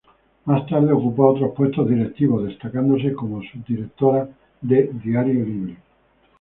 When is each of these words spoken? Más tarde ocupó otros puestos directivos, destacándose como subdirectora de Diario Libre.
Más 0.45 0.65
tarde 0.65 0.91
ocupó 0.93 1.27
otros 1.29 1.53
puestos 1.53 1.87
directivos, 1.87 2.47
destacándose 2.47 3.13
como 3.13 3.43
subdirectora 3.43 4.27
de 4.59 4.89
Diario 5.03 5.45
Libre. 5.45 5.77